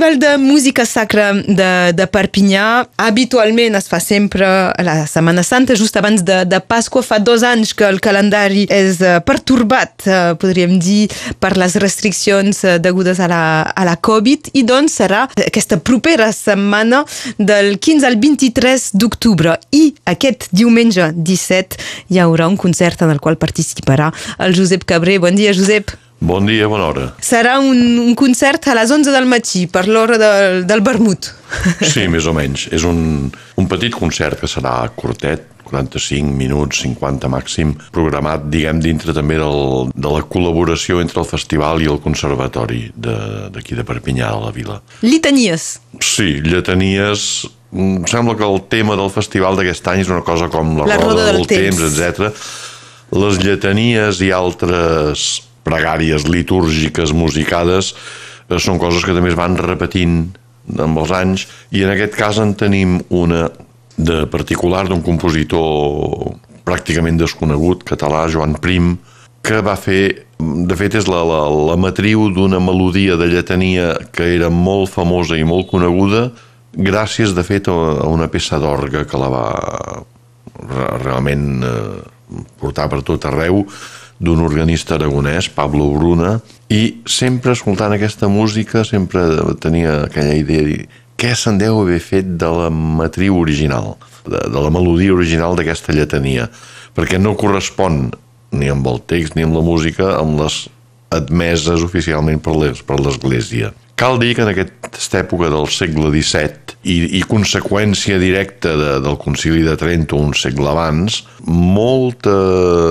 [0.00, 5.76] Festival de Música Sacra de, de Perpinyà habitualment es fa sempre a la Setmana Santa,
[5.76, 7.02] just abans de, de Pasqua.
[7.04, 12.64] Fa dos anys que el calendari és uh, pertorbat, uh, podríem dir, per les restriccions
[12.64, 13.44] uh, degudes a la,
[13.76, 17.04] a la Covid i doncs serà aquesta propera setmana
[17.36, 21.76] del 15 al 23 d'octubre i aquest diumenge 17
[22.08, 25.20] hi haurà un concert en el qual participarà el Josep Cabré.
[25.20, 25.92] Bon dia, Josep.
[26.20, 27.04] Bon dia, bona hora.
[27.24, 31.30] Serà un, un concert a les 11 del matí, per l'hora del, del vermut.
[31.80, 32.66] Sí, més o menys.
[32.76, 39.14] És un, un petit concert que serà curtet, 45 minuts, 50 màxim, programat, diguem, dintre
[39.16, 44.34] també del, de la col·laboració entre el festival i el conservatori d'aquí de, de Perpinyà,
[44.34, 44.80] de la vila.
[45.06, 45.72] Litanies.
[46.04, 47.46] Sí, lletanies...
[47.70, 50.96] Em sembla que el tema del festival d'aquest any és una cosa com la, la
[50.98, 52.48] roda, roda del, del temps, temps etc.
[53.14, 55.28] Les lletanies i altres
[55.70, 60.22] pregàries litúrgiques musicades eh, són coses que també es van repetint
[60.78, 63.48] amb els anys i en aquest cas en tenim una
[64.00, 68.94] de particular d'un compositor pràcticament desconegut, català, Joan Prim,
[69.42, 71.40] que va fer, de fet és la, la,
[71.70, 76.28] la matriu d'una melodia de lletania que era molt famosa i molt coneguda,
[76.76, 79.46] gràcies de fet a una peça d'orga que la va
[81.02, 82.02] realment eh,
[82.60, 83.64] portar per tot arreu,
[84.20, 86.36] d'un organista aragonès, Pablo Bruna,
[86.68, 89.24] i sempre escoltant aquesta música sempre
[89.64, 90.76] tenia aquella idea de
[91.20, 95.96] què se'n deu haver fet de la matriu original, de, de la melodia original d'aquesta
[95.96, 96.48] lletania,
[96.96, 98.10] perquè no correspon
[98.52, 100.66] ni amb el text ni amb la música amb les
[101.10, 103.72] admeses oficialment per l'Església.
[104.00, 109.18] Cal dir que en aquesta època del segle XVII i, i conseqüència directa de, del
[109.20, 112.32] concili de Trento un segle abans, molta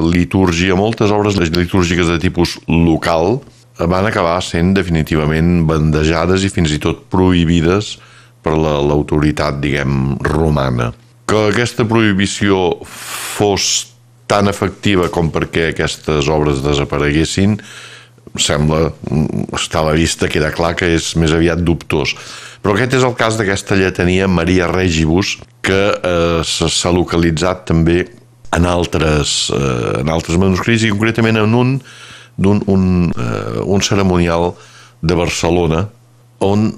[0.00, 3.42] litúrgia, moltes obres litúrgiques de tipus local
[3.76, 7.98] van acabar sent definitivament bandejades i fins i tot prohibides
[8.40, 10.94] per l'autoritat, la, diguem, romana.
[11.28, 13.90] Que aquesta prohibició fos
[14.24, 17.58] tan efectiva com perquè aquestes obres desapareguessin
[18.40, 18.88] sembla,
[19.54, 22.14] està a la vista, queda clar que és més aviat dubtós.
[22.64, 28.04] Però aquest és el cas d'aquesta lletania Maria Regibus, que eh, s'ha localitzat també
[28.54, 31.74] en altres, eh, en altres manuscrits i concretament en un,
[32.38, 34.52] un, un, eh, un ceremonial
[35.04, 35.84] de Barcelona
[36.44, 36.72] on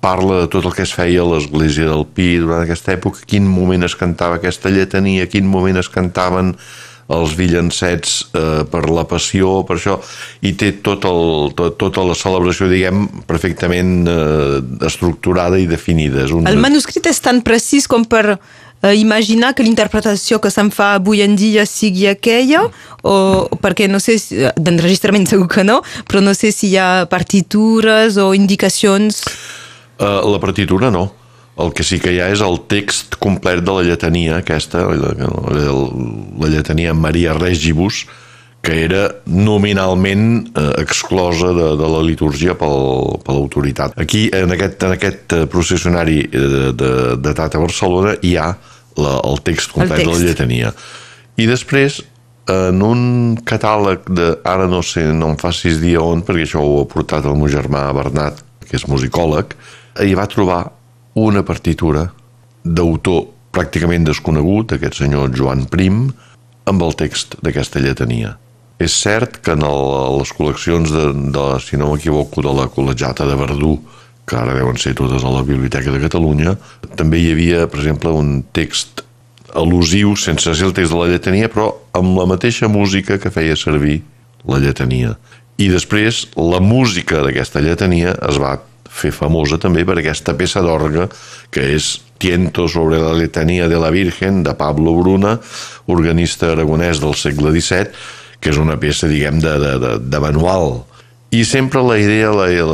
[0.00, 3.46] parla de tot el que es feia a l'església del Pi durant aquesta època, quin
[3.50, 6.54] moment es cantava aquesta lletania, quin moment es cantaven
[7.12, 9.98] els villancets eh, per la passió, per això,
[10.44, 16.24] i té tot el, tot, tota la celebració, diguem, perfectament eh, estructurada i definida.
[16.24, 16.48] És un...
[16.48, 21.20] El manuscrit és tan precís com per eh, imaginar que l'interpretació que se'n fa avui
[21.24, 22.64] en dia sigui aquella,
[23.04, 27.04] o perquè no sé, si, d'enregistrament segur que no, però no sé si hi ha
[27.10, 29.26] partitures o indicacions...
[29.94, 31.04] Uh, la partitura no
[31.56, 35.14] el que sí que hi ha és el text complet de la lletania aquesta, la,
[35.14, 35.74] la,
[36.42, 38.04] la lletania Maria Regibus,
[38.64, 43.98] que era nominalment eh, exclosa de, de la litúrgia pel, per l'autoritat.
[44.00, 48.48] Aquí, en aquest, en aquest eh, processionari de, de, de Tata Barcelona, hi ha
[48.96, 50.10] la, el text complet el text.
[50.10, 50.72] de la lletania.
[51.36, 52.00] I després,
[52.50, 53.02] en un
[53.46, 57.28] catàleg de, ara no sé, no em facis dir on, perquè això ho ha portat
[57.28, 59.54] el meu germà Bernat, que és musicòleg,
[60.00, 60.62] hi va trobar
[61.14, 62.08] una partitura
[62.64, 66.08] d'autor pràcticament desconegut, aquest senyor Joan Prim,
[66.66, 68.34] amb el text d'aquesta lletania.
[68.82, 69.82] És cert que en el,
[70.18, 71.04] les col·leccions de,
[71.34, 73.76] de si no m'equivoco, de la col·legiata de Verdú,
[74.26, 76.56] que ara deuen ser totes a la Biblioteca de Catalunya,
[76.98, 79.04] també hi havia, per exemple, un text
[79.54, 83.54] al·lusiu, sense ser el text de la lletania, però amb la mateixa música que feia
[83.56, 84.00] servir
[84.48, 85.14] la lletania.
[85.60, 88.56] I després, la música d'aquesta lletania es va
[88.90, 91.08] fer famosa també per aquesta peça d'orga
[91.54, 95.34] que és Tiento sobre la letania de la Virgen de Pablo Bruna,
[95.90, 97.90] organista aragonès del segle XVII,
[98.40, 100.84] que és una peça, diguem, de, de, de, de manual.
[101.34, 102.70] I sempre la idea, la, el,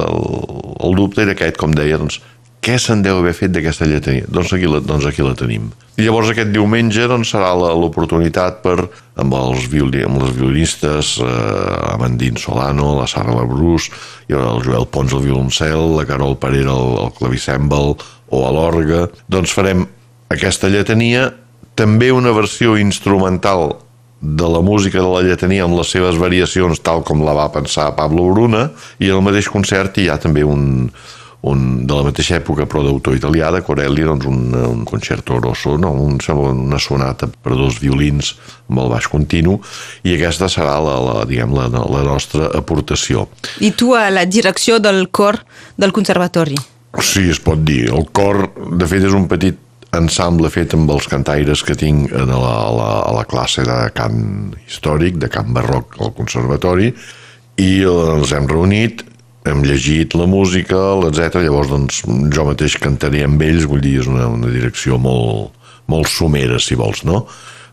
[0.85, 2.21] el dubte era aquest, com deia, doncs,
[2.61, 4.27] què se'n deu haver fet d'aquesta lletania?
[4.29, 5.71] Doncs aquí, la, doncs aquí la tenim.
[5.97, 8.77] I llavors aquest diumenge doncs, serà l'oportunitat per,
[9.21, 13.89] amb els, violi, amb les violinistes, eh, Amandín Solano, la Sara Labrús,
[14.29, 17.95] i el Joel Pons al violoncel, la Carol Parera al, al clavicèmbal
[18.31, 19.87] o a l'orga, doncs farem
[20.31, 21.31] aquesta lletania,
[21.81, 23.79] també una versió instrumental
[24.21, 27.95] de la música de la lletania amb les seves variacions tal com la va pensar
[27.97, 28.67] Pablo Bruna
[29.01, 30.91] i el mateix concert hi ha també un,
[31.49, 35.77] un, de la mateixa època però d'autor italià de Corelli doncs un, un concerto grosso
[35.81, 35.93] no?
[35.93, 36.19] un,
[36.51, 38.35] una sonata per dos violins
[38.69, 39.57] amb el baix continu
[40.05, 43.29] i aquesta serà la, la, diguem, la, la nostra aportació
[43.61, 45.41] I tu a la direcció del cor
[45.81, 46.61] del conservatori
[46.99, 47.85] Sí, es pot dir.
[47.95, 49.59] El cor, de fet, és un petit
[49.95, 53.79] ensemble fet amb els cantaires que tinc a la, a la, a la classe de
[53.95, 56.91] cant històric, de cant barroc al conservatori,
[57.61, 59.05] i ens hem reunit,
[59.49, 60.79] hem llegit la música,
[61.09, 61.41] etc.
[61.45, 62.03] Llavors, doncs,
[62.35, 65.57] jo mateix cantaré amb ells, vull dir, és una, una direcció molt,
[65.91, 67.25] molt somera, si vols, no?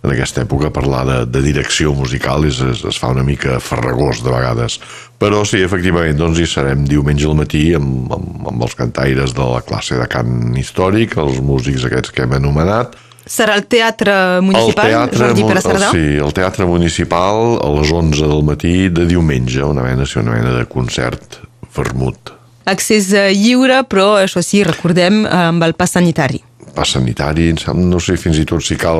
[0.03, 4.21] en aquesta època parlar de, de direcció musical és, es, es fa una mica farragós
[4.25, 4.77] de vegades
[5.17, 9.49] però sí, efectivament, doncs hi serem diumenge al matí amb, amb, amb els cantaires de
[9.55, 12.97] la classe de cant històric els músics aquests que hem anomenat
[13.27, 15.89] Serà el Teatre Municipal, el teatre, Jordi Pere Cerdà?
[15.91, 20.37] Sí, el Teatre Municipal a les 11 del matí de diumenge, una mena, sí, una
[20.37, 21.41] mena de concert
[21.77, 22.33] vermut.
[22.67, 26.41] Accés eh, lliure, però això sí, recordem, amb el pas sanitari.
[26.75, 28.99] Pas sanitari, no sé fins i tot si cal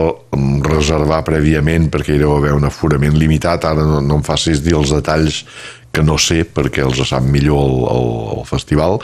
[0.65, 4.77] reservar prèviament perquè hi deu haver un aforament limitat, ara no, no em facis dir
[4.79, 5.44] els detalls
[5.94, 8.07] que no sé perquè els sap millor el, el,
[8.38, 9.00] el festival,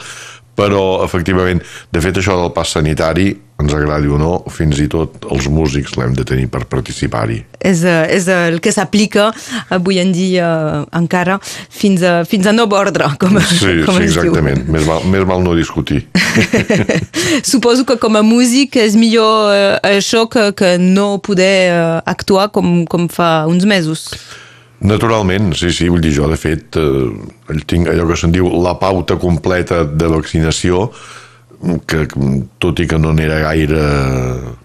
[0.54, 1.62] però efectivament,
[1.92, 5.94] de fet això del pas sanitari ens agradi o no, fins i tot els músics
[5.94, 7.38] l'hem de tenir per participar-hi.
[7.62, 9.28] És, eh, és el que s'aplica
[9.72, 10.48] avui en dia
[10.94, 14.64] encara fins a, fins a no ordre, com, sí, com sí, exactament.
[14.74, 16.02] Més val, més val no discutir.
[17.52, 22.50] Suposo que com a músic és millor eh, això que, que no poder eh, actuar
[22.50, 24.08] com, com fa uns mesos.
[24.84, 28.74] Naturalment, sí, sí, vull dir, jo de fet eh, tinc allò que se'n diu la
[28.76, 30.90] pauta completa de vaccinació,
[31.88, 32.04] que
[32.60, 33.80] tot i que no n'era gaire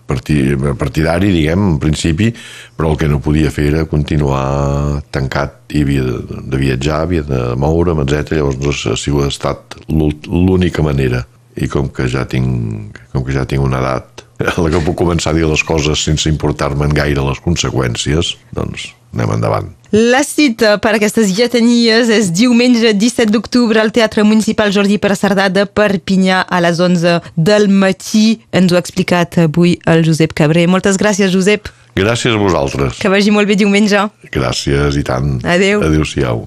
[0.09, 2.27] partidari, diguem, en principi,
[2.75, 7.41] però el que no podia fer era continuar tancat i havia de, viatjar, havia de
[7.55, 8.35] moure'm, etc.
[8.39, 11.23] Llavors no ha sigut estat l'única manera.
[11.59, 14.95] I com que ja tinc, com que ja tinc una edat en la que puc
[14.99, 19.78] començar a dir les coses sense importar-me'n gaire les conseqüències, doncs anem endavant.
[19.91, 25.47] La cita per aquestes lletanies és diumenge 17 d'octubre al Teatre Municipal Jordi Pere Cerdà
[25.49, 28.37] de Perpinyà a les 11 del matí.
[28.53, 30.67] Ens ho ha explicat avui el Josep Cabré.
[30.69, 31.71] Moltes gràcies, Josep.
[31.97, 33.01] Gràcies a vosaltres.
[33.01, 34.05] Que vagi molt bé diumenge.
[34.29, 35.39] Gràcies i tant.
[35.41, 35.81] Adéu.
[35.81, 36.45] Adéu-siau.